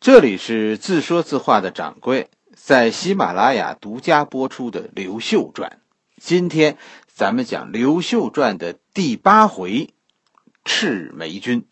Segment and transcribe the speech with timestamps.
[0.00, 5.70] 这里是自说自话的掌柜，在喜马拉雅独家播出的《刘秀传》。
[6.16, 9.92] 今天咱们讲《刘秀传》的第八回——
[10.64, 11.66] 赤眉军。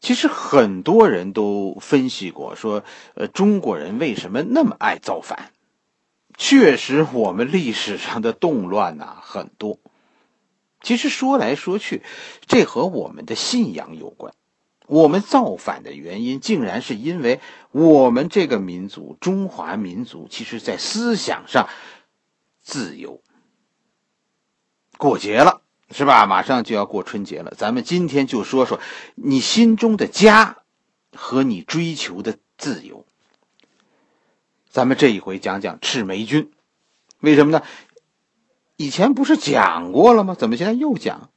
[0.00, 2.84] 其实很多人都分析过，说，
[3.14, 5.50] 呃，中国人为什么那么爱造反？
[6.38, 9.80] 确实，我们历史上的动乱呐很多。
[10.82, 12.04] 其实说来说去，
[12.46, 14.32] 这和我们的信仰有关。
[14.92, 21.70] 我们造反的原因，竟然是因为我们这个民族——中华民族，其实在思想上
[22.60, 23.22] 自由。
[24.98, 26.26] 过节了，是吧？
[26.26, 28.80] 马上就要过春节了，咱们今天就说说
[29.14, 30.58] 你心中的家
[31.16, 33.06] 和你追求的自由。
[34.68, 36.52] 咱们这一回讲讲赤眉军，
[37.20, 37.62] 为什么呢？
[38.76, 40.36] 以前不是讲过了吗？
[40.38, 41.30] 怎么现在又讲？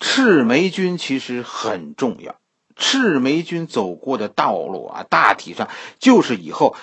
[0.00, 2.34] 赤眉军其实很重要。
[2.76, 6.76] 赤眉军走过的道路啊，大体上就是以后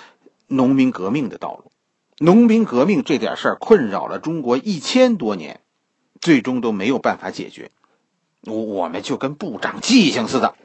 [0.48, 1.70] 农民革命的道路。
[2.18, 5.60] 农民革命这点事儿困扰了中国一千多年，
[6.20, 7.70] 最终都没有办法解决。
[8.42, 10.56] 我我们就跟不长记性似的，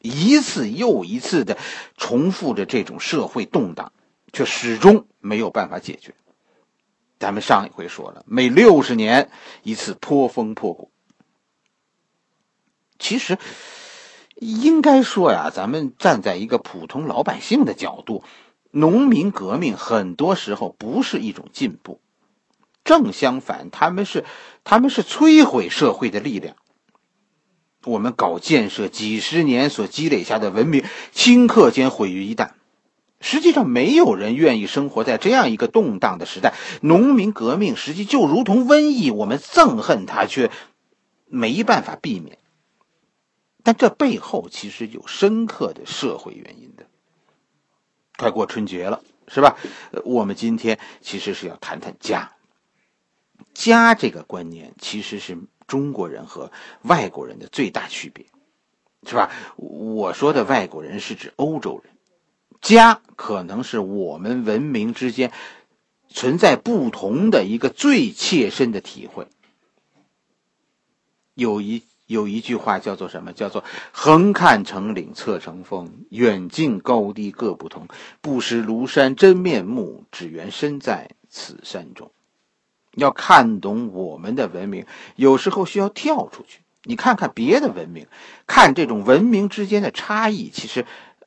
[0.00, 1.58] 一次又一次的
[1.96, 3.92] 重复着这种社会动荡，
[4.32, 6.14] 却始终没有办法解决。
[7.18, 9.30] 咱们上一回说了，每六十年
[9.62, 10.90] 一次破风破谷。
[12.98, 13.38] 其实。
[14.40, 18.22] 应该说呀，咱们站在一个普通老百姓的角度，
[18.70, 22.00] 农民革命很多时候不是一种进步，
[22.84, 24.24] 正相反，他们是
[24.62, 26.56] 他们是摧毁社会的力量。
[27.84, 32.50] 我们搞建设几十年所积累下的文明，顷刻间毁于一旦。
[33.20, 36.54] 实际上，没有人愿意生活在这样一个动荡的时代。
[36.80, 40.50] 农民革命实际就如同瘟疫，我们憎恨它，却
[41.26, 42.38] 没办法避免。
[43.62, 46.86] 但这背后其实有深刻的社会原因的。
[48.16, 49.56] 快过春节了，是吧？
[50.04, 52.32] 我们今天其实是要谈谈家。
[53.54, 56.50] 家这个观念其实是中国人和
[56.82, 58.26] 外国人的最大区别，
[59.04, 59.30] 是吧？
[59.56, 61.92] 我说的外国人是指欧洲人，
[62.60, 65.32] 家可能是我们文明之间
[66.08, 69.28] 存在不同的一个最切身的体会。
[71.34, 71.84] 有一。
[72.08, 73.34] 有一句话叫做什么？
[73.34, 77.86] 叫做“横看成岭侧成峰，远近高低各不同。
[78.22, 82.10] 不识庐山真面目，只缘身在此山中。”
[82.96, 84.86] 要看懂我们的文明，
[85.16, 88.06] 有时候需要跳出去，你看看别的文明，
[88.46, 90.86] 看这种文明之间的差异，其实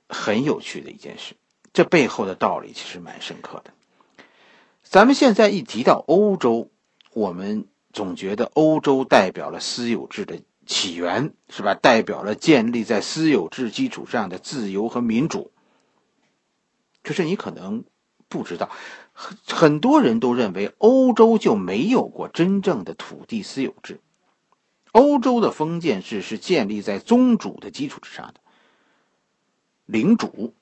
[0.10, 1.36] 很有趣的一件事。
[1.74, 3.72] 这背后的道理其实蛮深刻的。
[4.84, 6.72] 咱们现在一提到欧洲，
[7.14, 10.42] 我们总觉得欧洲代表了私有制的。
[10.66, 11.74] 起源是吧？
[11.74, 15.52] 代表了建立在私有制基础上的自由和民主。
[17.04, 17.84] 可是你可能
[18.30, 18.70] 不知道，
[19.12, 24.00] 很很多人都认为欧洲就没有过真正的土地私有制。
[24.92, 28.36] 欧洲的封建制是建立在宗主的基础之上的。
[29.86, 30.54] 领主，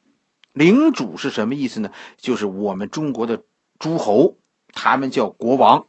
[0.53, 1.91] 领主是什么意思呢？
[2.17, 3.43] 就是我们中国的
[3.77, 4.37] 诸侯，
[4.71, 5.87] 他们叫国王。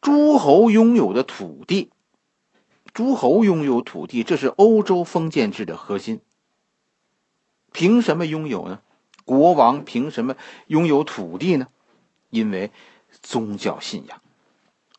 [0.00, 1.91] 诸侯拥有的土地。
[2.92, 6.20] 诸侯拥有土地，这是欧洲封建制的核心。
[7.72, 8.80] 凭什么拥有呢？
[9.24, 10.36] 国王凭什么
[10.66, 11.68] 拥有土地呢？
[12.28, 12.70] 因为
[13.22, 14.20] 宗教信仰。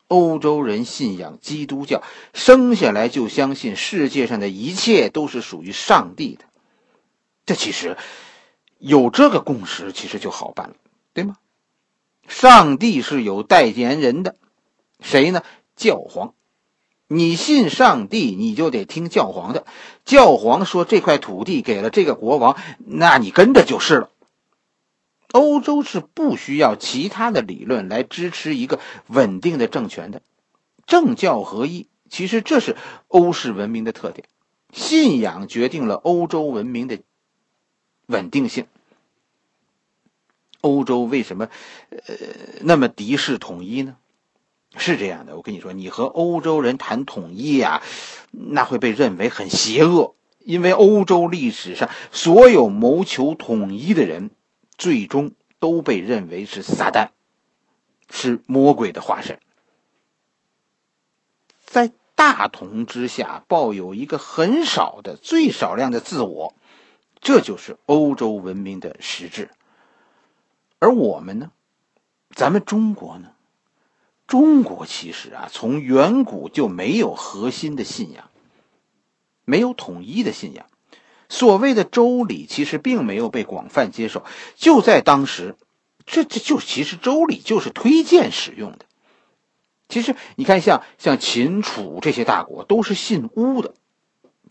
[0.08, 6.44] 欧洲人信仰基督教，生下来就相信世界上的一切都是属于上帝的。
[7.46, 7.96] 这其实
[8.78, 10.74] 有这个共识，其实就好办了，
[11.12, 11.36] 对吗？
[12.26, 14.36] 上帝是有代言人的，
[15.00, 15.42] 谁呢？
[15.76, 16.34] 教皇。
[17.14, 19.64] 你信上帝，你就得听教皇的。
[20.04, 24.10] 教皇说这块土地给了这个国王，那你跟着就是了。
[25.30, 30.22] 欧洲是不需要其他的理论来支持一个稳定的政权的，
[30.86, 31.86] 政教合一。
[32.10, 32.76] 其实这是
[33.08, 34.28] 欧式文明的特点，
[34.72, 37.00] 信仰决定了欧洲文明的
[38.06, 38.66] 稳定性。
[40.60, 41.48] 欧洲为什么
[41.90, 42.14] 呃
[42.60, 43.96] 那么敌视统一呢？
[44.76, 47.82] 是这样的，我跟你说，你和欧洲人谈统一呀，
[48.30, 54.30] 那会被认为很邪恶，因为欧洲历史上所有谋求统一的人，
[54.76, 57.10] 最终都被认为是撒旦，
[58.10, 59.38] 是魔鬼的化身。
[61.64, 66.54] 在大同之下，抱有一个很少的、最少量的自我，
[67.20, 69.50] 这就是欧洲文明的实质。
[70.78, 71.50] 而我们呢，
[72.30, 73.30] 咱们中国呢？
[74.26, 78.30] 中国其实啊，从远古就没有核心的信仰，
[79.44, 80.66] 没有统一的信仰。
[81.28, 84.24] 所谓的周礼其实并没有被广泛接受，
[84.56, 85.56] 就在当时，
[86.06, 88.86] 这这就其实周礼就是推荐使用的。
[89.88, 93.74] 其实你看，像像秦楚这些大国都是信巫的，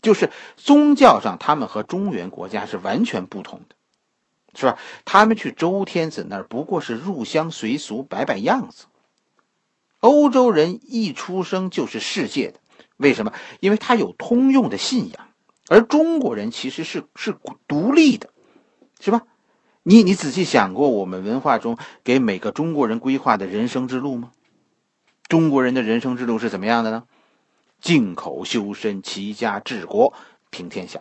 [0.02, 3.74] 就是宗教上他们和中原国家是完全不同的，
[4.54, 4.78] 是吧？
[5.04, 8.86] 他们去周天子那儿不过是入乡随俗，摆摆样子。
[10.04, 12.60] 欧洲人一出生就是世界的，
[12.98, 13.32] 为什么？
[13.60, 15.28] 因为他有通用的信仰，
[15.66, 17.34] 而中国人其实是是
[17.66, 18.28] 独立的，
[19.00, 19.22] 是吧？
[19.82, 24.30] 你你仔细想过我们文化中给每个中国人规划的人生之路吗？
[25.26, 27.04] 中国人的人生之路是怎么样的呢？
[27.80, 30.12] 进口修身、齐家治国、
[30.50, 31.00] 平天下，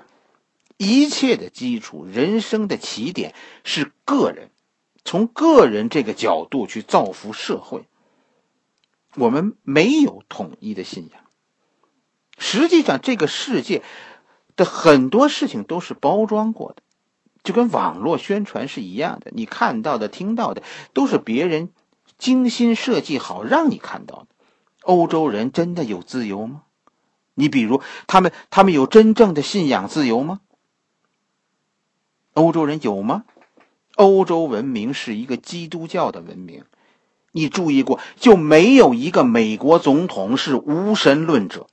[0.77, 3.35] 一切的基础，人生的起点
[3.65, 4.49] 是个人，
[5.03, 7.83] 从个人这个角度去造福社会。
[9.15, 11.21] 我们没有统一的信仰。
[12.37, 13.83] 实际上，这个世界
[14.55, 16.83] 的很多事情都是包装过的，
[17.43, 19.31] 就跟网络宣传是一样的。
[19.33, 20.63] 你看到的、听到的，
[20.93, 21.71] 都是别人。
[22.19, 24.27] 精心设计好让你看到的，
[24.83, 26.63] 欧洲人真的有自由吗？
[27.33, 30.39] 你比如他们，他们有真正的信仰自由吗？
[32.33, 33.25] 欧洲人有吗？
[33.95, 36.63] 欧洲文明是一个基督教的文明，
[37.33, 41.67] 你注意过就没有一个美国总统是无神论者，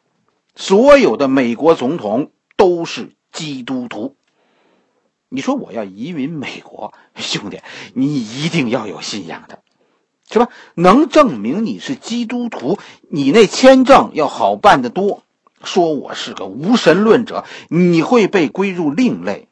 [0.56, 4.16] 所有的美国总统都是基督徒。
[5.28, 7.60] 你说我要移民美国， 兄弟，
[7.94, 9.60] 你一定要有信仰的。
[10.32, 10.48] 是吧？
[10.74, 12.78] 能证明你是基督徒，
[13.08, 15.24] 你那签证要好办得多。
[15.62, 19.48] 说我是个无神论者，你会被归入另类。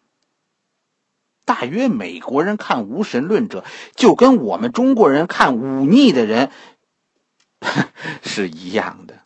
[1.49, 3.65] 大约美国人看无神论者，
[3.97, 6.51] 就跟我们中国人看忤逆的人
[8.23, 9.23] 是一样的。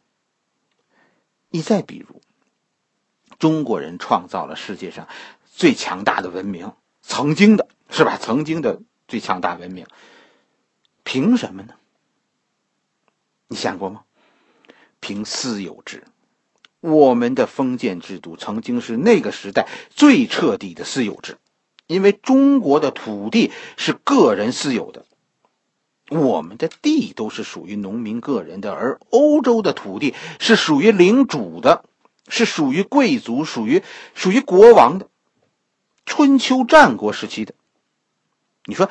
[1.51, 2.23] 你再比如，
[3.41, 5.09] 中国人创造了世界上
[5.51, 8.17] 最强大的文明，曾经的是吧？
[8.17, 9.85] 曾经的最强大文明。
[11.03, 11.75] 凭什么呢？
[13.49, 14.05] 你想过吗？
[15.01, 16.05] 凭私有制，
[16.79, 21.39] 我们的封建制度曾经是那个时代最彻底的私有制，
[21.93, 25.05] 因为中国的土地是个人私有的，
[26.09, 31.85] 我们的地都是属于农民个人的，而欧洲的土地是属于领主的，
[32.29, 33.83] 是属于贵族、属于
[34.15, 35.09] 属于国王的。
[36.07, 37.55] 春秋战国时期的，
[38.65, 38.89] 你说。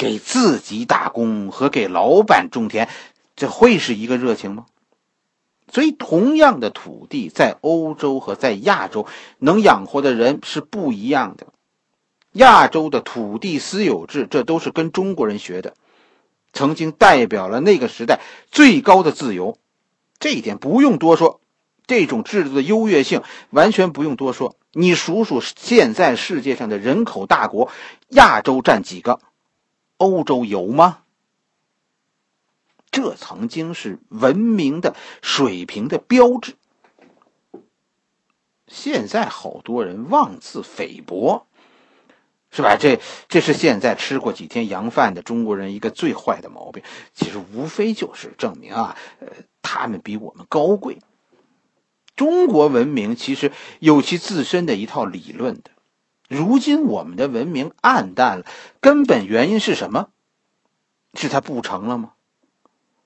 [0.00, 2.88] 给自己打工和给老板种田，
[3.34, 4.66] 这会是一个热情吗？
[5.72, 9.08] 所以，同样的土地，在欧洲和在亚洲，
[9.40, 11.48] 能养活的人是不一样的。
[12.38, 15.74] 亚洲的土地私有制，这都是跟中国人学的，
[16.52, 18.20] 曾经代表了那个时代
[18.50, 19.58] 最高的自由，
[20.20, 21.40] 这一点不用多说。
[21.88, 24.56] 这种制度的优越性完全不用多说。
[24.72, 27.70] 你数数现在世界上的人口大国，
[28.10, 29.20] 亚洲占几个？
[29.96, 30.98] 欧洲有吗？
[32.90, 36.54] 这曾经是文明的水平的标志。
[38.68, 41.47] 现在好多人妄自菲薄，
[42.50, 42.76] 是吧？
[42.76, 42.98] 这
[43.28, 46.82] 这是现在吃过几天洋饭的中国人一个最坏的毛病。
[47.12, 49.28] 其实无非就是证明啊，呃，
[49.62, 50.98] 他们比我们高贵。
[52.16, 55.70] 中国文明其实有其自身的一套理论的。
[56.28, 58.46] 如今我们的文明暗淡了，
[58.80, 60.08] 根本原因是什么？
[61.14, 62.12] 是它不成了吗？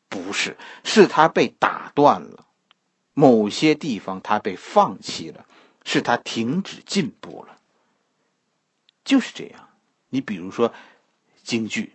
[0.08, 2.46] 不是，是它被打断了。
[3.14, 5.44] 某些地方它被放弃了，
[5.84, 7.51] 是它停止进步了。
[9.04, 9.68] 就是这样。
[10.08, 10.72] 你比如说
[11.42, 11.92] 京剧，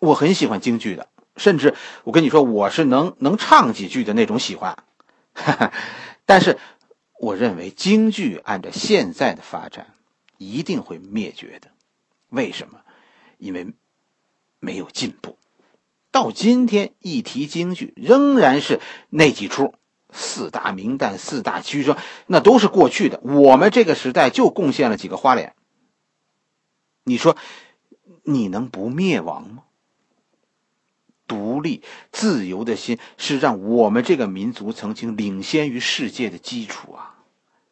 [0.00, 4.82] 我很喜欢京剧的，甚至我跟你说，我是能能唱几句的那种喜欢。
[6.26, 6.58] 但是。
[7.20, 9.92] 我认为京剧按照现在的发展，
[10.36, 11.72] 一定会灭绝的。
[12.28, 12.82] 为什么？
[13.38, 13.74] 因为
[14.60, 15.36] 没有进步。
[16.12, 18.78] 到今天一提京剧，仍然是
[19.10, 19.74] 那几出
[20.18, 21.96] 四大名旦、四大曲生，
[22.26, 23.20] 那都是过去的。
[23.22, 25.54] 我们这个时代就贡献了几个花脸。
[27.04, 27.36] 你说，
[28.24, 29.62] 你能不灭亡吗？
[31.26, 37.16] 独立自由的心是让我们这个民族曾经领先于世界的基础啊！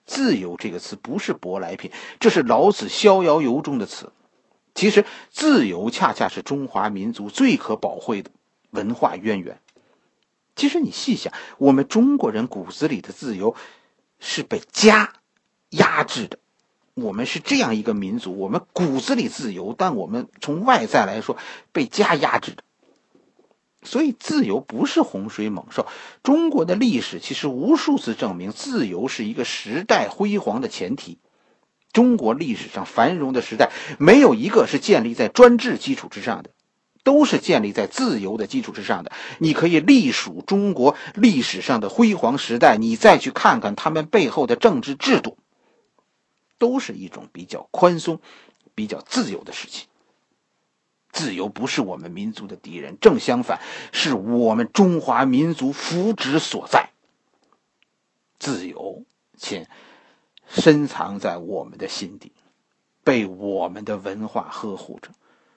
[0.04, 4.12] 自由这个词不是舶来品，这是老子《逍遥游》中的词。
[4.74, 8.30] 其实，自由恰恰是中华民族最可宝贵的
[8.70, 9.58] 文化渊源。
[10.56, 13.54] 其实，你细想，我们中国人骨子里的自由
[14.18, 15.12] 是被家
[15.70, 16.38] 压制的。
[16.94, 21.36] 我们是这样一个民族，我们骨子里自由，但我们从外在来说
[21.70, 22.64] 被家压制的。
[23.82, 25.86] 所以，自由不是洪水猛兽。
[26.22, 31.18] 中国的历史其实无数次证明，自由是一个时代辉煌的前提。
[31.92, 36.50] 中国历史上繁荣的时代，没有一个是建立在专制基础之上的，
[37.06, 39.12] 都是建立在自由的基础之上的。
[39.38, 45.38] 你可以隶属中国历史上的辉煌时代，你再去看看他们背后的政治制度，
[46.58, 48.20] 都是一种比较宽松、
[48.74, 49.86] 比较自由的事情。
[51.12, 53.60] 自由不是我们民族的敌人，正相反，
[53.92, 56.90] 是我们中华民族福祉所在。
[58.40, 59.04] 自由，
[59.38, 59.68] 且
[60.48, 62.32] 深藏在我们的心底，
[63.04, 65.10] 被我们的文化呵护着。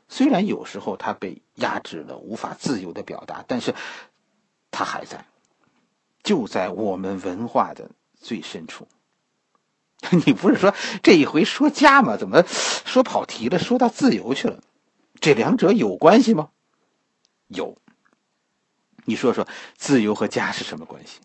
[0.10, 3.74] 虽然有时候他被压制了，无法自由的表达，但是
[4.72, 5.25] 他还在，
[6.24, 8.88] 就在我们文化的最深处。
[10.25, 10.74] 你不是说
[11.04, 12.18] 这一回说家吗？
[12.18, 14.62] 怎么说跑题了，说到自由去了？
[15.20, 16.50] 这两者有关系吗？
[17.48, 17.78] 有。
[19.06, 21.20] 你说说，自由和家是什么关系？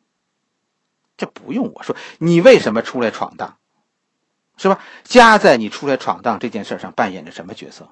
[1.16, 3.58] 这不用我说，你为什么出来闯荡？
[4.56, 4.80] 是吧？
[5.04, 7.88] 家在你出来闯荡这件事上扮演着什么角色？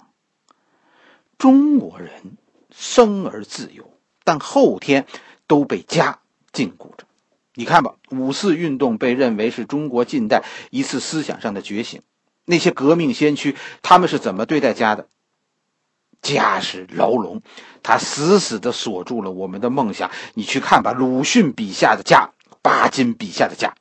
[1.38, 2.36] 中国人
[2.70, 3.92] 生而自由，
[4.24, 5.06] 但后天
[5.46, 6.20] 都被家
[6.52, 7.04] 禁锢着。
[7.54, 12.02] 你看吧，五四运动被认为是中国近代一次思想上的觉醒。
[12.44, 15.08] 那些革命先驱，他们是怎么对待家的？
[16.22, 17.42] 家是牢笼，
[17.82, 20.10] 它死死的锁住了我们的梦想。
[20.34, 22.30] 你去看吧，鲁迅笔下的家，
[22.62, 23.74] 巴金笔下的家。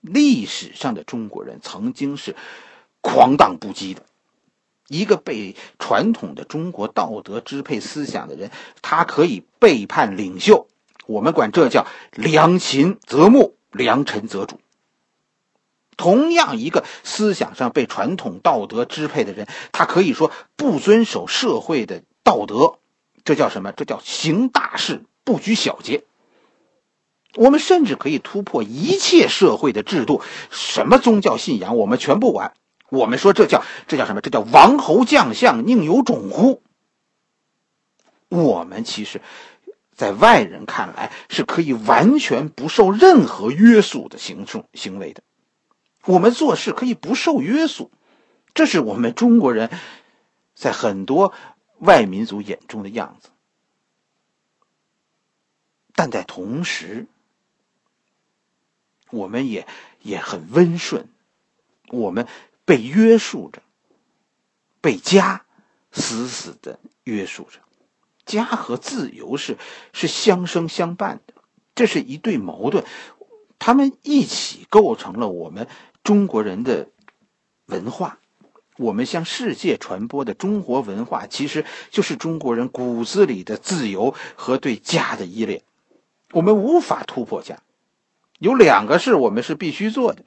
[0.00, 2.34] 历史上的中国人曾经是
[3.00, 4.04] 狂荡不羁的，
[4.88, 8.50] 一个被传统的中国道德支配思想的人，
[8.82, 10.68] 他可以背叛领袖，
[11.06, 14.60] 我们管这叫良禽择木，良臣择主。
[15.96, 22.78] 同样，一个思想上被传统道德支配的人，他可以说不遵守社会的道德，
[23.24, 23.72] 这叫什么？
[23.72, 26.04] 这叫行大事不拘小节。
[27.34, 32.52] 我们甚至可以突破一切社会的制度，什么宗教信仰我们全不管。
[32.88, 34.20] 我们说这叫这叫什么？
[34.20, 36.62] 这叫王侯将相宁有种乎？
[38.28, 39.20] 我们其实，
[39.92, 45.22] 在外人看来是可以完全不受任何约束的行动行为的。
[46.04, 47.90] 我们做事可以不受约束，
[48.54, 49.70] 这是我们中国人，
[50.54, 51.32] 在很多
[51.78, 53.30] 外民族眼中的样子。
[55.94, 57.06] 但在同时，
[59.10, 59.66] 我们也
[60.02, 61.08] 也很温顺，
[61.88, 62.26] 我们
[62.66, 63.62] 被约束着，
[64.82, 65.46] 被家
[65.92, 67.60] 死死的约束着。
[68.26, 69.56] 家和自由是
[69.92, 71.34] 是相生相伴的，
[71.76, 72.84] 这是一对矛盾，
[73.58, 75.68] 他们一起构成了我们。
[76.02, 76.88] 中国人的
[77.66, 78.18] 文化，
[78.76, 85.62] 我们向世界传播的中国文化，其实就是中国人骨子里的自由和对家的依恋。
[86.32, 87.60] 我们无法突破家，
[88.38, 90.24] 有两个事我们是必须做的：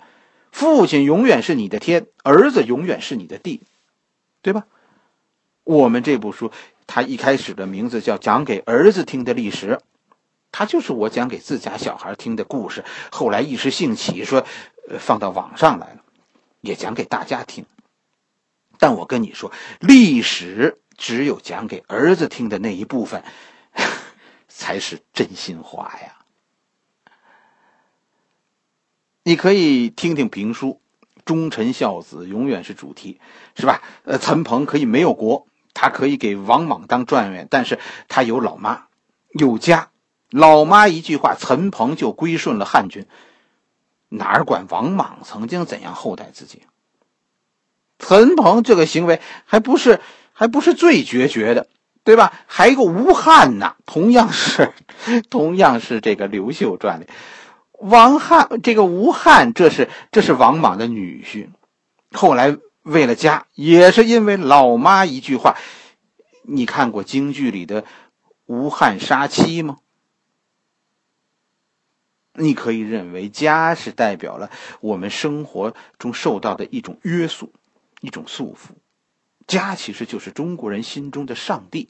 [0.52, 3.62] 父亲永远是你的天，儿子永远是你的地，
[4.42, 4.66] 对吧？
[5.64, 6.52] 我们这部书，
[6.88, 9.68] 它一开始的名字叫《讲给儿子听的历史》。
[10.52, 14.46] 它就是我讲给自家小孩听的故事，后来一时兴起说，
[15.00, 16.02] 放到网上来了，
[16.62, 17.66] 也讲给大家听。
[18.80, 23.24] 但我跟你说，历史只有讲给儿子听的那一部分，
[24.50, 26.19] 才是真心话呀。
[29.30, 30.82] 你可以听听评书，
[31.24, 33.20] 忠臣孝子永远是主题，
[33.56, 33.84] 是吧？
[34.04, 35.46] 呃，陈鹏可以没有国，
[35.76, 38.86] 他可以给王莽当状元，但是他有老妈，
[39.34, 39.90] 有家。
[40.32, 43.06] 老妈一句话，陈鹏就归顺了汉军，
[44.08, 46.64] 哪管王莽曾经怎样厚待自己？
[48.00, 50.02] 陈鹏这个行为还不是
[50.34, 51.68] 还不是最决绝的，
[52.04, 52.34] 对吧？
[52.48, 54.74] 还有个吴汉呢，同样是
[55.30, 57.06] 同样是这个刘秀传里，
[57.80, 61.50] 王汉这个吴汉，这是这是王莽的女婿，
[62.12, 65.56] 后来为了家，也是因为老妈一句话。
[66.44, 67.86] 你看过京剧里的
[68.46, 69.78] 吴汉杀妻吗？
[72.34, 77.54] 你可以认为家是代表了我们生活中受到的一种约束，
[78.02, 78.72] 一种束缚。
[79.46, 81.90] 家其实就是中国人心中的上帝，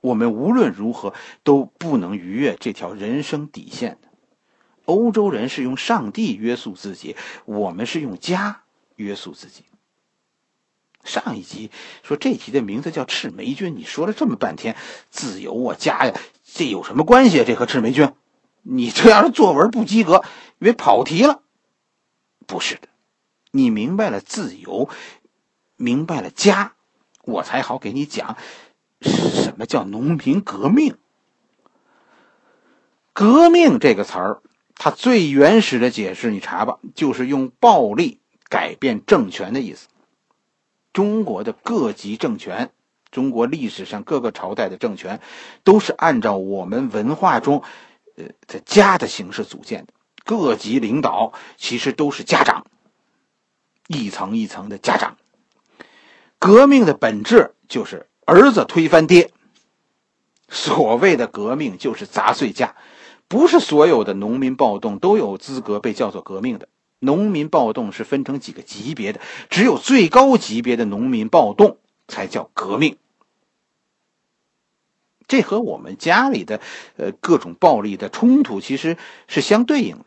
[0.00, 4.08] 我们无论如何都不能逾越这条人生底线的。
[4.92, 8.62] 欧洲人是用上帝约束自己，我们是用家
[8.96, 9.64] 约束自己。
[11.04, 11.70] 上一集
[12.02, 14.76] 说这题的名字叫赤眉军，你说了这么半天，
[15.10, 17.44] 自由啊家呀，这有什么关系啊？
[17.46, 18.12] 这和赤眉军？
[18.62, 20.22] 你这要是作文不及格，
[20.60, 21.42] 因为跑题了，
[22.46, 22.88] 不是的，
[23.50, 24.88] 你明白了自由，
[25.74, 26.74] 明白了家，
[27.24, 28.36] 我才好给你讲
[29.00, 30.96] 什么叫农民革命？
[33.12, 34.42] 革命这个词儿，
[34.84, 39.86] 它最原始的解释，你查吧，就是用暴力改变政权的意思。
[40.92, 42.72] 中国的各级政权，
[43.12, 45.20] 中国历史上各个朝代的政权，
[45.62, 47.62] 都是按照我们文化中，
[48.16, 49.92] 呃，的家的形式组建的。
[50.24, 52.66] 各级领导其实都是家长，
[53.86, 55.16] 一层一层的家长。
[56.40, 59.30] 革命的本质就是儿子推翻爹。
[60.48, 62.74] 所谓的革命就是砸碎家，
[63.32, 66.68] 不是所有的农民暴动都有资格被叫做革命的。
[66.98, 72.98] 农民暴动是分成几个级别的，只有最高级别的农民暴动才叫革命。
[75.26, 76.60] 这和我们家里的
[76.98, 80.04] 呃各种暴力的冲突其实是相对应的。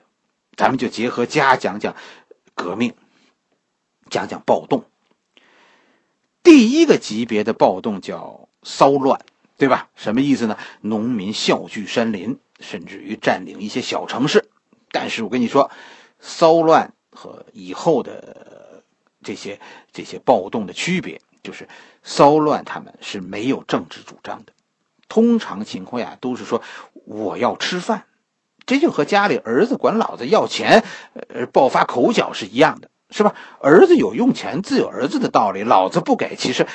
[0.56, 1.96] 咱们就结合家讲讲
[2.54, 2.94] 革命，
[4.12, 4.86] 讲讲暴动。
[6.44, 9.20] 第一个级别的暴动叫骚乱，
[9.58, 9.90] 对吧？
[9.96, 10.60] 什么意思呢？
[10.82, 14.50] 农民笑聚山林，甚至于占领一些小城市。
[14.92, 15.72] 但是我跟你说。
[16.28, 18.84] 骚乱和以后的
[19.22, 19.60] 这些
[19.92, 21.68] 这些暴动的区别，就是
[22.02, 24.54] 骚乱他们是没有政治主张的，
[25.08, 26.64] 通常情况下都是说
[27.04, 28.06] 我要吃饭，
[28.66, 30.84] 这就和家里儿子管老子要钱，
[31.30, 33.36] 呃，爆发口角是一样的，是吧？
[33.60, 36.66] 儿子有用钱自有儿子的道理，老子不给，其实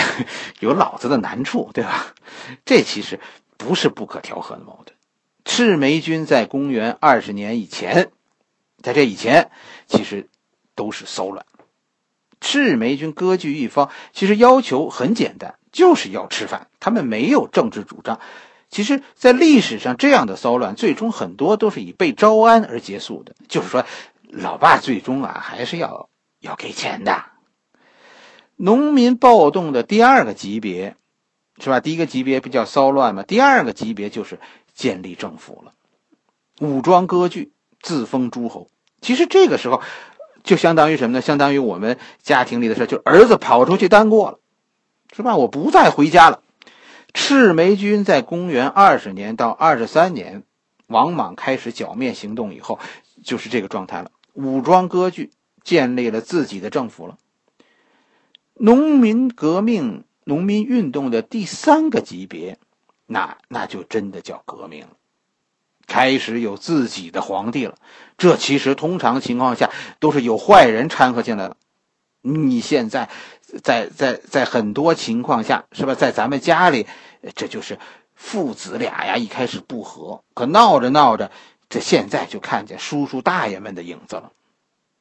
[0.60, 2.14] 有老子的难处，对吧？
[2.64, 3.20] 这其实
[3.58, 4.96] 不是不可调和的矛盾。
[5.44, 8.10] 赤眉军在公元二十年以前。
[8.82, 9.50] 在这以前，
[9.86, 10.28] 其实
[10.74, 11.46] 都是骚乱。
[12.38, 16.68] 赤眉军割据一方，其实要求很简单，就是要吃饭。
[16.80, 18.20] 他们没有政治主张。
[18.68, 23.34] 其实，在历史上，这样的骚乱最终很多都是以被招安而结束的。
[23.48, 23.86] 就是说，
[24.28, 26.10] 老爸最终啊，还是要
[26.40, 27.24] 要给钱的。
[28.56, 30.96] 农民暴动的第二个级别，
[31.58, 31.80] 是吧？
[31.80, 33.22] 第一个级别不叫骚乱吗？
[33.22, 34.38] 第二个级别就是
[34.74, 35.72] 建立政府了，
[36.60, 38.68] 武装割据，自封诸侯。
[39.00, 39.80] 其实这个时候，
[40.42, 41.20] 就相当于什么呢？
[41.20, 44.38] 相当于我们家庭里的事就儿子跑出去单过了，
[45.14, 45.36] 是吧？
[45.36, 46.42] 我不再回家了。
[47.12, 50.42] 赤眉军在公元二十年到二十三年，
[50.88, 52.80] 王莽开始剿灭行动以后，
[53.22, 54.10] 就是这个状态了。
[54.32, 55.30] 武装割据，
[55.62, 57.16] 建立了自己的政府了。
[58.54, 62.58] 农民革命、农民运动的第三个级别，
[63.06, 64.90] 那那就真的叫革命了。
[65.86, 67.76] 开始有自己的皇帝了，
[68.16, 71.56] 这其实通常情况下都是有坏人掺和进来了。
[72.22, 73.10] 你现在
[73.62, 76.86] 在在在很多情况下是吧，在咱们家里，
[77.34, 77.78] 这就是
[78.14, 81.30] 父子俩呀，一开始不和，可闹着闹着，
[81.68, 84.32] 这现在就看见叔叔大爷们的影子了。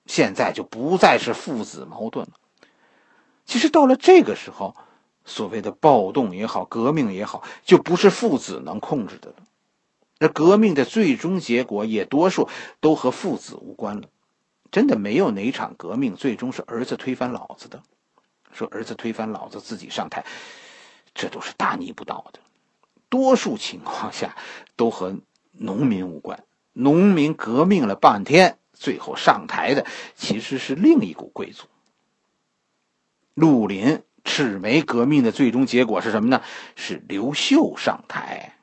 [0.05, 2.33] 现在就不再是父子矛盾了。
[3.45, 4.75] 其实到了这个时候，
[5.25, 9.35] 所谓的暴动也好，革命也好，就不是父子能控制的了。
[10.19, 12.47] 那革命的最终结果也多数
[12.79, 14.07] 都和父子无关了，
[14.71, 17.81] 真的没有哪场革命最终是儿子推翻老子的。
[18.51, 20.23] 说儿子推翻老子自己上台，
[21.13, 22.39] 这都是大逆不道的。
[23.09, 24.35] 多数情况下
[24.75, 25.15] 都和
[25.51, 31.65] 农民无关，农民革命了半天，最后上台的其实是另一股贵族。
[33.33, 36.41] 绿林赤眉革命的最终结果是什么呢？
[36.75, 38.55] 是刘秀上台。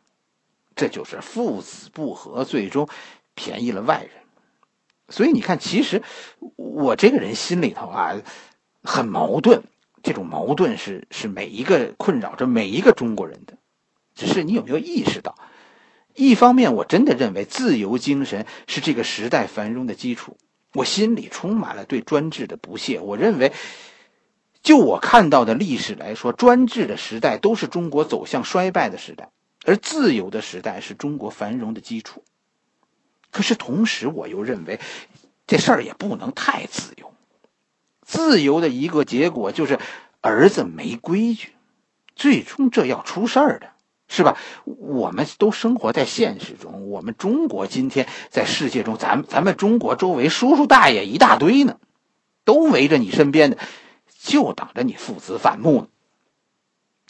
[0.74, 2.88] 这就是父子不和，最终
[3.34, 4.10] 便宜了外人。
[5.08, 6.02] 所以你看，其实
[6.56, 8.14] 我这个人心里头啊，
[8.82, 9.62] 很矛盾。
[10.02, 13.58] 这种矛盾是是每一个困扰着每一个中国人的。
[14.14, 15.34] 只是你有没有意识到？
[16.14, 20.38] 一方面，我真的认为自由精神是这个时代繁荣的基础。
[20.72, 23.00] 我心里充满了对专制的不屑。
[23.00, 23.52] 我认为，
[24.62, 29.30] 就我看到的历史来说，专制的时代都是中国走向衰败的时代。
[29.64, 32.24] 而自由的时代是中国繁荣的基础，
[33.30, 34.80] 可是同时我又认为，
[35.46, 37.12] 这事儿也不能太自由。
[38.02, 39.78] 自由的一个结果就是
[40.22, 41.50] 儿子没规矩，
[42.16, 43.68] 最终这要出事儿的，
[44.08, 44.38] 是吧？
[44.64, 51.78] 我们都生活在现实中，我们中国今天在世界中，咱咱们中国周围叔叔大爷一大堆呢，
[52.46, 53.58] 都围着你身边的，
[54.22, 55.88] 就等着你父子反目呢。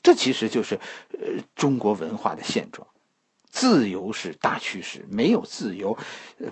[0.02, 0.80] 这其实就是，
[1.12, 2.86] 呃，中国文化的现状。
[3.50, 5.98] 自由是大趋势，没有自由，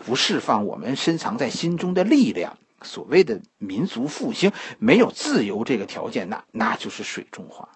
[0.04, 2.58] 不释放我们深藏在心中的力量。
[2.82, 7.68] 所谓的民族复兴，没有自由这个条件，那那就是水中花。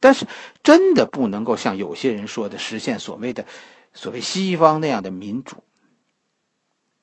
[0.00, 0.26] 但是，
[0.62, 3.46] 真的不能够像有些人说的，实现所谓的
[3.92, 5.62] 所谓西方那样的民主。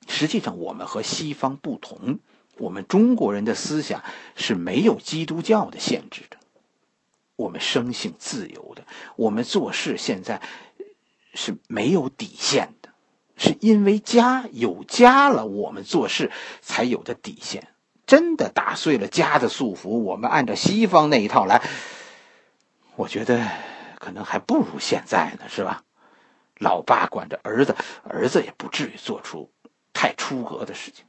[0.07, 2.19] 实际上，我们和西方不同，
[2.57, 4.03] 我们中国人的思想
[4.35, 6.37] 是没有基督教的限制的。
[7.35, 8.85] 我们生性自由的，
[9.15, 10.39] 我们做事现在
[11.33, 12.89] 是没有底线的，
[13.35, 17.69] 是因为家有家了，我们做事才有的底线。
[18.05, 21.61] 真的打碎了家的束缚，我们按照西方那一套来，
[22.95, 23.47] 我觉得
[23.97, 25.83] 可能还不如现在呢，是吧？
[26.59, 29.51] 老爸管着儿子，儿子也不至于做出
[29.91, 31.03] 太出格的事情。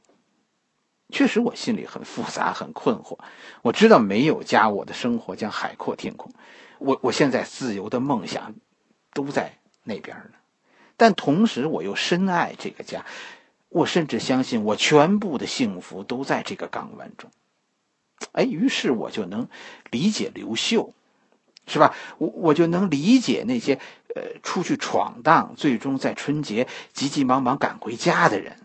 [1.11, 3.17] 确实，我心里很复杂，很困惑。
[3.61, 6.31] 我知道没有家，我的生活将海阔天空。
[6.79, 8.55] 我我现在自由的梦想
[9.13, 10.31] 都在那边呢，
[10.97, 13.05] 但同时我又深爱这个家。
[13.69, 17.29] 我甚至相信，我全部的幸福都在这个港湾中。
[18.31, 19.47] 哎，于是我就能
[19.91, 20.93] 理解刘秀，
[21.67, 21.93] 是吧？
[22.17, 23.79] 我我就能理解那些
[24.15, 28.57] 呃出去闯荡，最终在春节急急忙忙赶回家的人。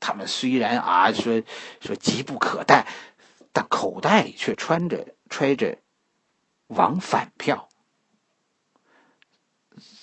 [0.00, 1.42] 他们虽然啊说
[1.80, 2.86] 说急不可待，
[3.52, 5.78] 但口袋里却穿着揣着
[6.66, 7.68] 往返票。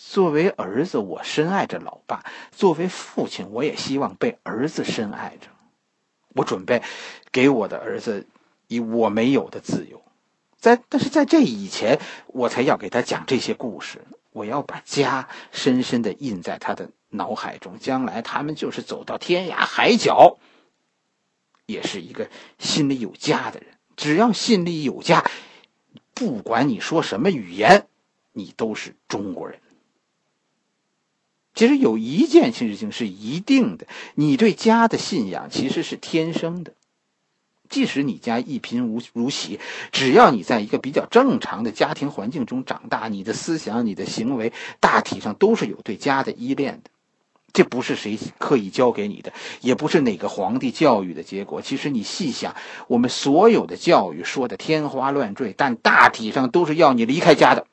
[0.07, 5.47] 作为儿子，我深爱着老爸；作为父亲，我也希望被儿子深爱着。
[6.29, 6.81] 我准备
[7.31, 8.25] 给我的儿子
[8.67, 10.01] 以我没有的自由，
[10.57, 14.05] 在但是在这以前，我才要给他讲这些故事。
[14.31, 20.37] 我要把家深深的印在他的脑海中，将来他们就是走到天涯海角，
[21.65, 23.69] 也是一个心里有家的人。
[23.95, 25.23] 只要心里有家，
[26.13, 27.87] 不管你说什么语言，
[28.33, 29.59] 你都是中国人。
[31.53, 36.73] 其实有一件事情是一定的，你对家的信仰其实是天生的。
[37.69, 39.59] 即使你家一贫如如洗，
[39.91, 46.91] 只要你在一个比较正常的家庭环境中长大，你的思想、你的行为大体上都是有对家的依恋的。
[47.55, 51.61] 这不是谁刻意教给你的，也不是哪个皇帝教育的结果。
[51.61, 52.53] 其实你细想，
[52.87, 57.65] 我们所有的教育说的天花乱坠，但大体上都是要你离开家的。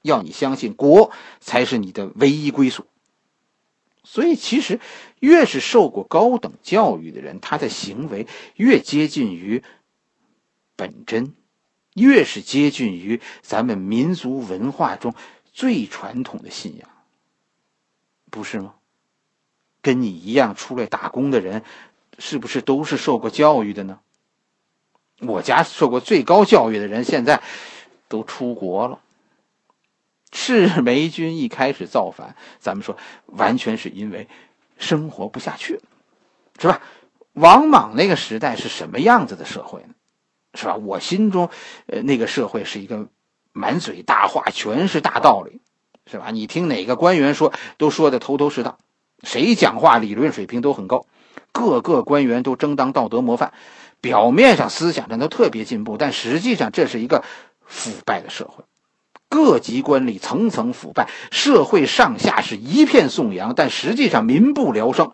[0.00, 2.86] 要你相信国才是你的唯一归宿，
[4.04, 4.78] 所以其实
[5.18, 9.64] 越是受过高等教育的人，他的行为越接近于
[10.76, 11.34] 本真，
[11.94, 15.14] 越是接近于咱们民族文化中
[15.52, 16.88] 最传统的信仰，
[18.30, 18.74] 不是吗？
[19.84, 21.62] 跟你一样出来打工的人，
[22.18, 24.00] 是不是都是受过教育的呢？
[25.20, 27.42] 我家受过最高教育的人，现在
[28.08, 28.98] 都出国了。
[30.32, 34.26] 赤眉军一开始造反，咱们说完全是因为
[34.78, 35.80] 生活不下去，
[36.58, 36.80] 是吧？
[37.34, 39.94] 王莽那个时代是什么样子的社会呢？
[40.54, 40.76] 是吧？
[40.76, 41.50] 我心中，
[41.86, 43.06] 呃，那个社会是一个
[43.52, 45.60] 满嘴大话，全是大道理，
[46.06, 46.30] 是吧？
[46.30, 48.78] 你听哪个官员说，都说的头头是道，
[49.22, 51.06] 谁讲话理论水平都很高，
[51.52, 53.52] 各个官员都争当道德模范，
[54.00, 57.24] 表面上思想上都特别进步，但实际上这是一个
[57.64, 58.64] 腐败的社会。
[59.28, 65.12] 各级官吏层层腐败，社会上下是一片颂扬，但实际上民不聊生。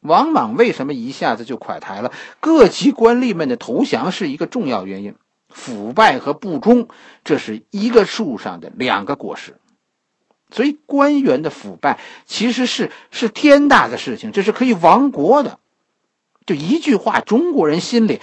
[0.00, 2.12] 王莽为什么一下子就垮台了？
[2.40, 5.14] 各级官吏们的投降是一个重要原因。
[5.48, 6.88] 腐败和不忠，
[7.24, 9.56] 这是一个树上的两个果实。
[10.52, 15.58] 所以官员的腐败其实是是天大的事情，这是可以亡国的。
[16.46, 18.20] 就一句话，中国人心里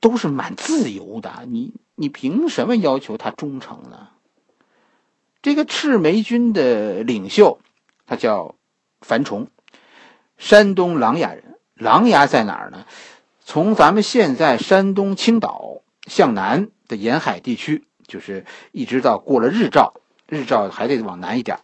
[0.00, 1.44] 都是蛮自由的。
[1.48, 1.72] 你。
[1.98, 4.08] 你凭什么要求他忠诚呢？
[5.40, 7.58] 这个赤眉军的领袖，
[8.06, 8.54] 他叫
[9.00, 9.48] 樊崇，
[10.36, 11.56] 山东琅琊人。
[11.72, 12.84] 琅琊在哪儿呢？
[13.46, 19.94] 从咱们现在山东青岛向南的沿海地区，就是一直到过了日照，
[20.28, 21.58] 日照还得往南一点，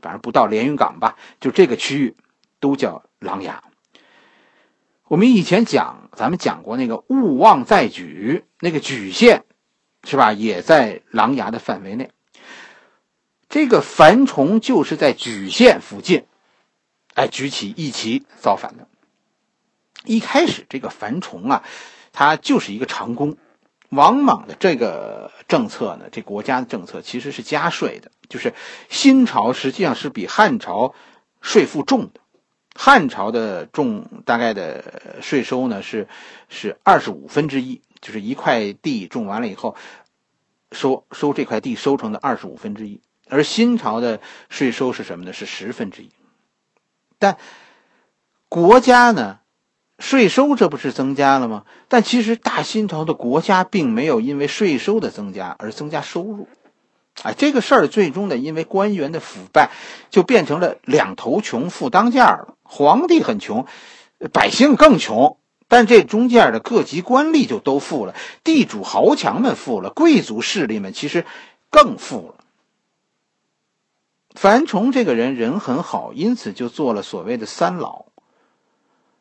[0.00, 2.16] 反正不到连云港吧，就这个区域
[2.60, 3.54] 都叫琅琊。
[5.08, 9.44] 我们以前讲，咱们讲过那个勿忘在莒，那个莒县。
[10.06, 10.34] 是吧？
[10.34, 12.10] 也在琅琊的范围内。
[13.48, 16.26] 这个樊崇就是在莒县附近，
[17.14, 18.86] 哎，举起义旗造反的。
[20.04, 21.64] 一开始，这个樊崇啊，
[22.12, 23.38] 他就是一个长工。
[23.90, 28.54] 王莽的这个政策呢，这国家的政策其实是加税的，就是
[28.88, 30.94] 新朝实际上是比汉朝
[31.40, 32.20] 税负重的。
[32.74, 36.08] 汉朝的重大概的税收呢是
[36.48, 37.80] 是二十五分之一。
[38.00, 39.76] 就是一块地种完了以后，
[40.72, 44.20] 收收这块地收成的二十五分之一，而新朝的
[44.50, 45.32] 税收是什么呢？
[45.32, 46.10] 是十分之一。
[47.18, 47.38] 但
[48.50, 49.38] 国家呢，
[49.98, 51.64] 税收这不是增加了吗？
[51.88, 56.48] 但其实大新朝的国家并没有因为税收的增加而增加收入。
[57.22, 59.70] 哎，这个事儿最终呢，因为官员的腐败，
[60.10, 62.56] 就变成了两头穷富当家了。
[62.64, 63.66] 皇帝很穷，
[64.32, 65.36] 百姓更穷。
[65.68, 71.24] 但这中间的各级官吏就都富了，地主豪强们富了，贵族势力们其实
[71.70, 72.44] 更富了。
[74.34, 78.06] 樊崇这个人人很好，因此就做了所谓的三老。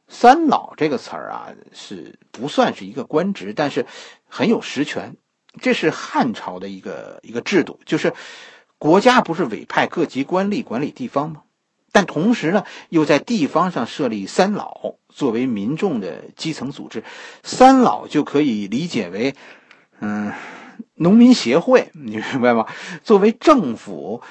[0.07, 3.85] 三老这个词儿啊，是不算是一个官职，但是
[4.27, 5.15] 很有实权。
[5.61, 8.13] 这是汉朝的一个一个制度，就是
[8.77, 11.43] 国家不是委派各级官吏管理地方吗？
[11.91, 17.03] 但同时呢，又在地方上设立三老，作为民众的基层组织。
[17.43, 19.35] 三老就可以理解为，
[19.99, 20.33] 嗯，
[20.95, 22.65] 农民协会，你明白吗？
[23.03, 24.21] 作为政府。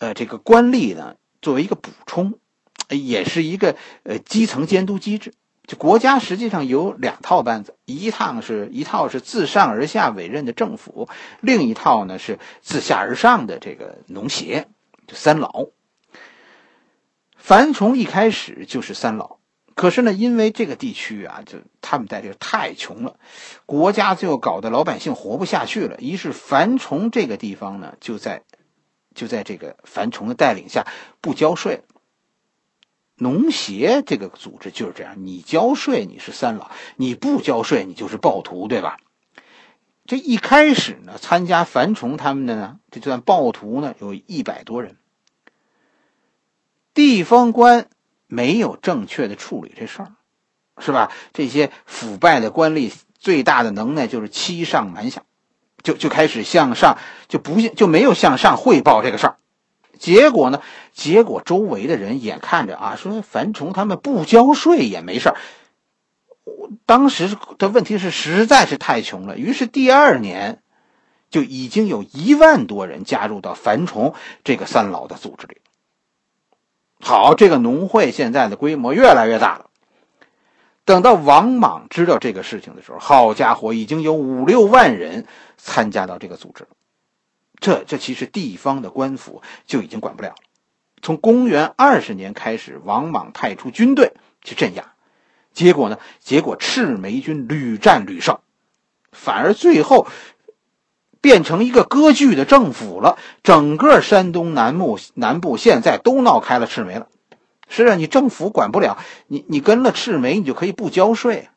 [0.00, 2.38] 呃，这个官吏呢，作为一个补充，
[2.96, 5.34] 也是一个呃基层监督机制。
[5.66, 11.08] 就国家实际上有两套班子，一趟是一套是自上而下委任的政府，
[11.40, 14.66] 另一套呢是自下而上的这个农协，
[15.06, 15.66] 就三老。
[17.36, 19.38] 樊崇一开始就是三老，
[19.74, 23.16] 可是呢，因为这个地区啊，就他们在这太穷了，
[23.66, 28.42] 国家就搞得老百姓活不下去了，于是樊崇这个地方呢，就在。
[29.14, 30.86] 就在这个樊崇的带领下，
[31.20, 31.82] 不交税。
[33.18, 38.96] 农协这个组织就是这样，你交税你是三老，你不交税你就是暴徒，对吧？
[40.06, 44.96] 这一开始呢，参加樊崇他们的呢，这算暴徒呢，有一百多人。
[46.94, 47.88] 地方官
[48.26, 50.12] 没有正确的处理这事儿，
[50.78, 51.12] 是吧？
[51.32, 55.22] 这些腐败的官吏最大的能耐就是欺上瞒下。
[55.80, 59.38] 就就开始向上，就不就没有向上汇报这个事儿，
[59.98, 60.62] 结果呢？
[60.92, 65.36] 结果周围的人眼看着啊，说樊崇他们不交税也没事儿。
[66.86, 70.62] 当时的问题是实在是太穷了，于是第二年
[71.30, 75.58] 就已经有一万多人加入到樊崇这个三老的组织里。
[77.00, 79.66] 好，这个农会现在的规模越来越大了。
[80.84, 85.26] 等到王莽知道这个事情的时候，好家伙，已经有五六万人
[85.58, 86.70] 参加到这个组织了。
[87.68, 90.36] 这这其实地方的官府就已经管不了了。
[91.02, 94.94] 从公元二十年开始，王莽派出军队去镇压，
[95.52, 95.98] 结果呢？
[96.18, 98.38] 结果赤眉军屡战屡胜，
[99.12, 100.06] 反而最后
[101.20, 103.18] 变成一个割据的政府了。
[103.42, 107.08] 整个山东南部南部现在都闹开了赤眉了。
[107.68, 111.50] 是啊，你政府管不了你，你跟了赤眉，你就可以不交税。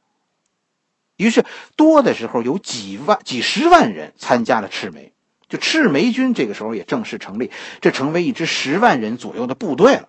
[1.15, 1.45] 于是
[1.78, 5.13] 多的时候有几万、几十万人参加了赤眉，
[5.51, 10.07] 就赤眉军这个时候也正式成立，这成为一支十万人左右的部队了。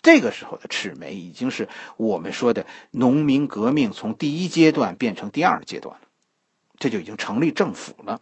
[0.00, 6.06] 这个时候的赤眉已经是我们说的农民革命从第一阶段变成第二阶段了，
[6.78, 8.20] 这就已经成立政府了。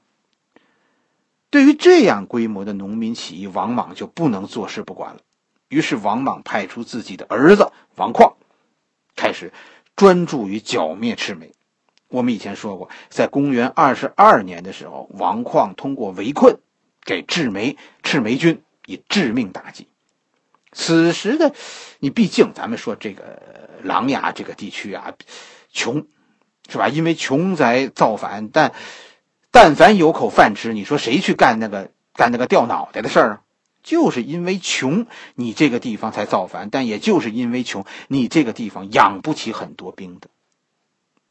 [1.50, 5.20] 对于这样规模的农民起义，王莽就不能坐视不管了。
[5.68, 8.32] 于是王莽派出自己的儿子王旷，
[9.16, 9.52] 开始
[9.96, 11.52] 专注于剿灭赤眉。
[12.10, 16.58] 我们以前说过，在公元二十二年的时候，王旷通过围困，
[17.04, 19.86] 给赤眉赤眉军以致命打击。
[20.72, 21.54] 此时的
[22.00, 25.14] 你，毕竟咱们说这个琅琊这个地区啊，
[25.72, 26.06] 穷，
[26.68, 26.88] 是吧？
[26.88, 28.72] 因为穷才造反，但
[29.52, 33.42] 但凡有口饭吃，你说谁去干那个干那个掉脑袋的事儿啊？
[33.82, 40.28] 就是因为穷，你这个地方才造反；但也就是因为穷，你这个地方养不起很多兵的。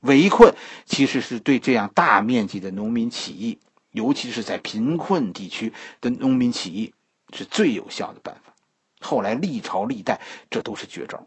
[0.02, 0.54] 围困
[0.86, 3.60] 其实是对这样大面积的农民起义，
[3.92, 6.94] 尤其是在贫困地区的农民起义，
[7.34, 8.54] 是最有效的办法。
[9.00, 11.26] 后来历朝历代这都是绝招，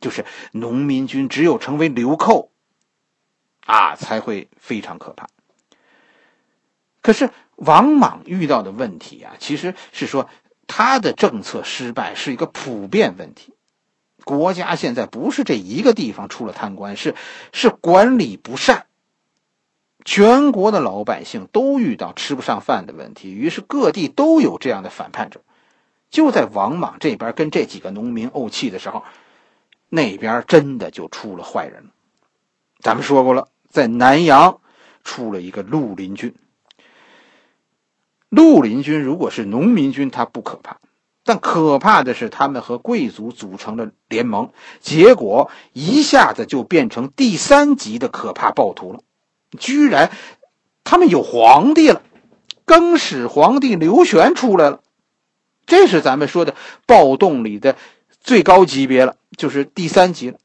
[0.00, 2.50] 就是农民军只有成为流寇，
[3.66, 5.28] 啊，才会非常可怕。
[7.02, 7.30] 可是。
[7.60, 10.30] 王莽遇到的问题啊，其实是说
[10.66, 13.52] 他的政策失败是一个普遍问题。
[14.38, 17.16] 国家现在不是这一个地方出了贪官，是
[17.52, 18.86] 是管理不善。
[20.04, 25.42] 全国的老百姓都遇到吃不上饭的问题，于是各地都有这样的反叛者。
[26.10, 29.02] 就在王莽这边跟这几个农民怄气的时候，
[29.88, 31.90] 那边真的就出了坏人了。
[32.78, 34.60] 咱们说过了，在南阳
[35.02, 36.34] 出了一个绿林军。
[38.28, 40.78] 绿林军如果是农民军，他不可怕，
[41.30, 48.98] 但可怕的是他们和贵族组成了联盟，结果一下子就变成第三级的可怕暴徒了。
[49.56, 50.10] 居然，
[50.82, 52.02] 他们有皇帝了，
[52.64, 54.80] 更始皇帝刘玄出来了，
[55.66, 57.76] 这是咱们说的暴动里的
[58.18, 60.38] 最高级别了，就是第三级了。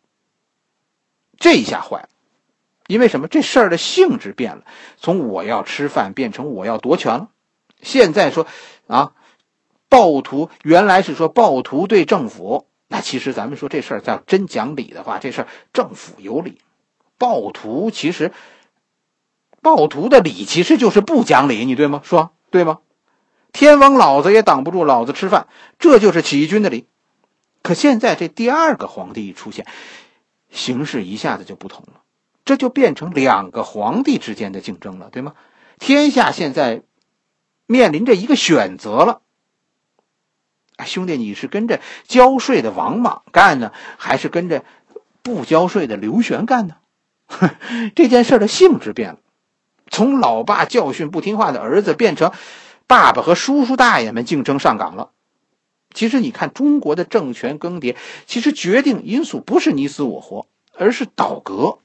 [1.39, 2.09] 这一下坏了，
[2.85, 3.27] 因为什么？
[3.27, 4.65] 这事儿的性质变了，
[4.97, 7.29] 从我要吃饭变成我要夺权了。
[7.81, 8.45] 现在说，
[8.85, 9.13] 啊，
[9.89, 16.59] 暴徒原来是说暴徒对政府那其实咱们说这事儿叫真讲理的话，这事儿政府有理，
[17.17, 18.31] 暴徒其实
[19.61, 22.01] 暴徒的理其实就是不讲理，你对吗？
[22.03, 22.79] 说对吗？
[23.51, 25.47] 天王老子也挡不住老子吃饭，
[25.79, 26.87] 这就是起义军的理。
[27.63, 29.65] 可现在这第二个皇帝一出现，
[30.51, 32.01] 形势一下子就不同了，
[32.43, 35.33] 这就变成两个皇帝之间的竞争了，对吗？
[35.79, 36.83] 天下现在
[37.65, 39.21] 面临着一个选择了。
[40.83, 44.65] 兄弟，你是跟着交税的王莽干呢，还是跟着
[45.23, 46.75] 不交税的刘玄干呢？
[47.95, 49.19] 这件事的性质变了，
[49.89, 52.31] 从老爸教训不听话的儿子，变成
[52.87, 55.11] 爸爸和叔叔大爷们竞争上岗了。
[55.93, 57.95] 其实，你看中国的政权更迭，
[58.27, 60.45] 其实决定因素不是你死我活，
[60.77, 61.79] 而是倒戈。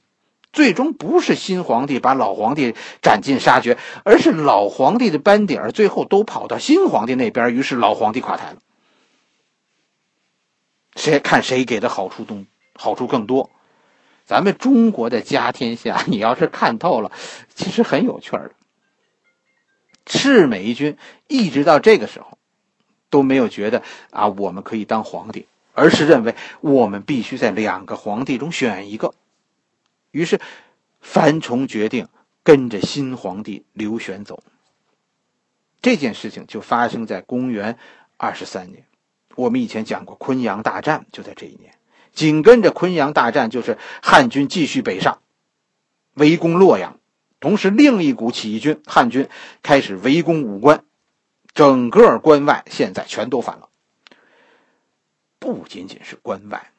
[0.51, 8.57] 最终不是新皇帝把老皇帝斩尽杀绝，而是老皇帝的班底儿最后都跑到新皇帝那边，于是老皇帝垮台了。
[10.95, 13.49] 谁看谁给的好处多，好处更多。
[14.25, 17.11] 咱们中国的家天下， 你要是看透了，
[17.53, 18.51] 其实很有趣的。
[20.05, 22.37] 赤眉军一直到这个时候
[23.09, 29.13] 都没有觉得啊，我们可以当皇帝，而是认为我们必须在两个皇帝中选一个。
[30.11, 30.39] 于是，
[31.01, 32.07] 樊崇决定
[32.43, 34.43] 跟着新皇帝刘玄走。
[35.81, 37.77] 这件事情就发生在公元
[38.17, 38.85] 二十三年。
[39.35, 41.73] 我们以前讲过，昆阳大战就在这一年。
[42.13, 45.19] 紧跟着昆阳大战，就是汉军继续北上，
[46.15, 46.97] 围攻洛阳。
[47.39, 49.29] 同时，另一股起义军汉军
[49.63, 50.83] 开始围攻武关，
[51.53, 53.69] 整个关外现在全都反了。
[55.39, 56.71] 不仅仅是关外，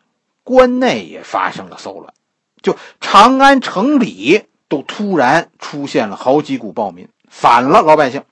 [0.45, 2.15] 关内也发生了骚乱，
[2.63, 8.23] 就长安城里都突然出现了好几股暴民，反了老百姓。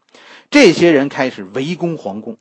[0.50, 2.38] 这些人开始围攻皇宫。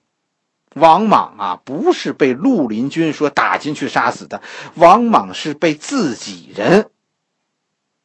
[0.75, 4.41] 王莽啊，不是被绿林军说打进去杀死的，
[4.75, 6.91] 王莽是被自己人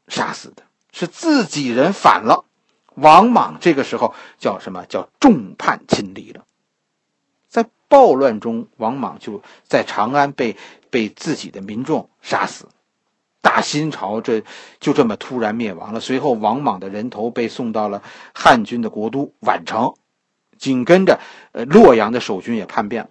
[0.08, 2.44] 杀死的，是自己人反了。
[2.94, 6.44] 王莽这个时候叫什么叫众叛亲离了？
[7.48, 10.56] 在暴乱中，王莽就在长安被
[10.90, 12.68] 被自己的民众杀死，
[13.42, 14.42] 大新朝这
[14.80, 16.00] 就这么突然灭亡了。
[16.00, 19.94] 随后，王莽的人头被送到了汉军的国都宛城。
[20.58, 21.20] 紧跟着，
[21.52, 23.10] 呃，洛阳的守军也叛变了。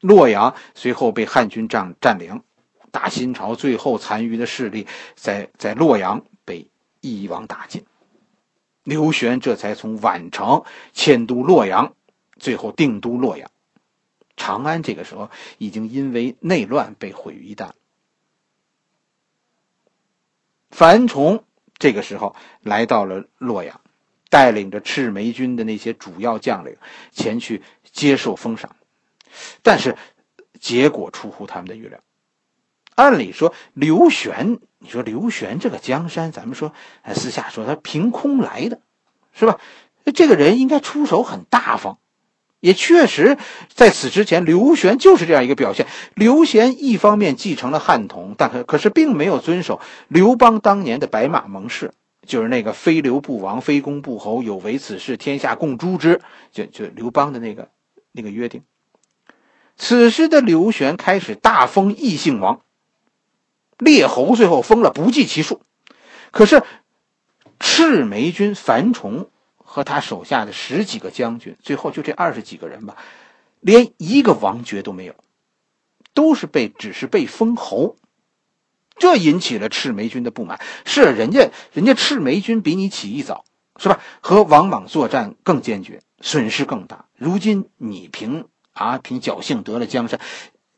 [0.00, 2.42] 洛阳随后被汉军占占领，
[2.90, 6.68] 大新朝最后残余的势力在在洛阳被
[7.00, 7.84] 一网打尽。
[8.82, 11.94] 刘玄这才从宛城迁都洛阳，
[12.36, 13.48] 最后定都洛阳。
[14.36, 17.70] 长安这个时候已经因为内乱被毁于一旦。
[20.72, 21.44] 樊崇
[21.78, 23.81] 这个时候来到了洛阳。
[24.32, 26.74] 带领着赤眉军的那些主要将领
[27.12, 27.60] 前去
[27.92, 28.74] 接受封赏，
[29.62, 29.94] 但是
[30.58, 31.98] 结果出乎他们的预料。
[32.94, 36.72] 按理说，刘玄，你说刘玄这个江山，咱们说，
[37.14, 38.80] 私下说他凭空来的，
[39.34, 39.60] 是吧？
[40.14, 41.98] 这个人应该出手很大方，
[42.58, 43.36] 也确实
[43.68, 45.86] 在此之前，刘玄就是这样一个表现。
[46.14, 51.92] 刘贤一方面继承了汉统，但可可是并没有遵守刘邦当年的白马盟誓。
[52.26, 56.20] 就是那个非刘不王，非公不侯，有违此事，天下共诛之。
[56.52, 57.70] 就就刘邦的那个
[58.12, 58.62] 那个约定。
[59.76, 62.60] 此时的刘玄开始大封异姓王，
[63.78, 65.62] 列侯最后封了不计其数。
[66.30, 66.62] 可是
[67.58, 72.96] 赤眉军樊崇和他手下的十几个将军，最后就这二十几个人吧，
[73.60, 75.14] 连一个王爵都没有，
[76.14, 77.96] 都是被只是被封侯。
[79.02, 80.60] 这引起了赤眉军的不满。
[80.84, 83.44] 是人家，人家赤眉军比你起义早，
[83.76, 83.98] 是吧？
[84.20, 87.06] 和王莽作战更坚决，损失更大。
[87.16, 90.20] 如今你凭啊凭侥幸得了江山，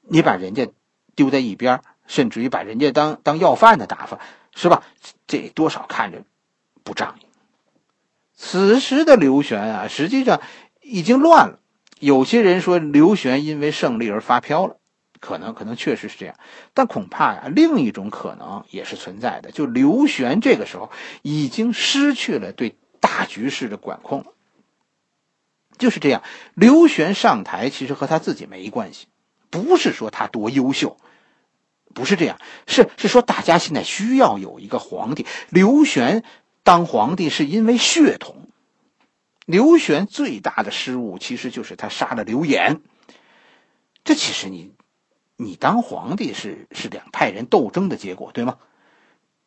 [0.01, 0.67] 你把人家
[1.15, 4.19] 丢在一边，甚至于把人家当当要饭的打发，
[4.55, 4.83] 是吧？
[5.27, 6.23] 这多少看着
[6.83, 7.27] 不仗义。
[8.35, 10.41] 此时的刘玄啊，实际上
[10.81, 11.59] 已经乱了。
[12.01, 14.79] 有些人说刘玄因为胜利而发飘了。
[15.25, 16.37] 可能可能确实是这样，
[16.75, 19.51] 但恐怕呀，另一种可能也是存在的。
[19.53, 20.91] 就刘玄这个时候
[21.23, 24.27] 已经失去了对大局势的管控。
[25.79, 26.23] 就是这样，
[26.53, 29.07] 刘玄上台其实和他自己没关系，
[29.48, 30.98] 不是说他多优秀，
[31.94, 35.25] 不是这样，是是说大家现在需要有一个皇帝。
[35.48, 36.23] 刘玄
[36.63, 38.51] 当皇帝是因为血统。
[39.46, 42.83] 刘玄最大的失误其实就是他杀了刘演，
[44.05, 44.75] 这其实你。
[45.37, 48.57] 你当皇帝是是两派人斗争的结果，对吗？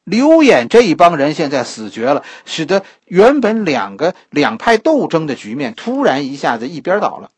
[0.03, 7.31] 刘演这一帮人现在死绝了，使得原本两个两派斗争的局面突然一下子一边倒了。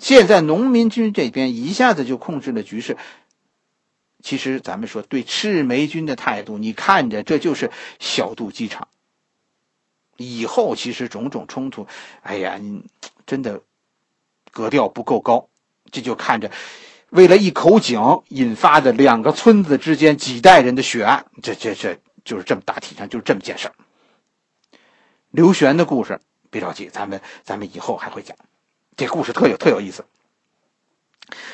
[0.00, 2.96] 现在农民军这边一下子就控制了局势。
[4.22, 7.70] 其实咱们说对赤眉军的态度，你看着这就是
[8.00, 8.88] 小肚鸡肠。
[10.16, 11.86] 以后其实种种冲突，
[12.22, 12.58] 哎呀，
[13.26, 13.60] 真的
[14.50, 15.48] 格调不够高，
[15.92, 16.50] 这就看着
[17.14, 23.74] 为了一口井引发的两个村子之间几代人的血案，这这这就是这么大体上就是这么件事儿。
[25.30, 28.36] 刘玄的故事别着急，咱们咱们以后还会讲，
[28.96, 30.04] 这故事特有特有意思。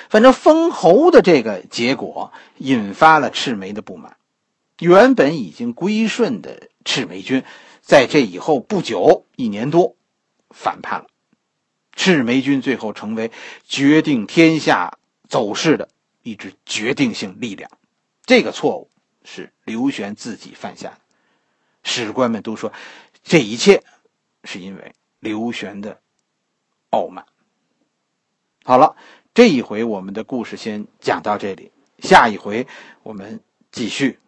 [0.08, 4.16] 反正封侯的这个结果引发了赤眉的不满，
[4.78, 7.44] 原本已经归顺的赤眉军，
[7.82, 9.94] 在这以后不久一年多
[10.48, 11.06] 反叛了，
[11.94, 13.30] 赤眉军最后成为
[13.68, 14.96] 决定天下
[15.30, 15.88] 走势的
[16.22, 17.70] 一支决定性力量。
[18.26, 18.90] 这个错误
[19.24, 21.00] 是刘玄自己犯下的，
[21.84, 22.70] 史官们都说
[23.22, 23.82] 这一切
[24.44, 26.02] 是因为刘玄的
[26.90, 27.24] 傲慢。
[28.64, 28.94] 好了。
[29.32, 31.70] 这一回我们的故事先讲到这里，
[32.00, 32.66] 下一回
[33.04, 34.18] 我们继续。